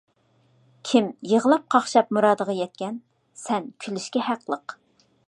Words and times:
كىم 0.91 1.11
يىغلاپ-قاقشاپ 1.33 2.09
مۇرادىغا 2.19 2.57
يەتكەن؟ 2.63 2.99
سەن 3.45 3.71
كۈلۈشكە 3.85 4.29
ھەقلىق. 4.31 4.79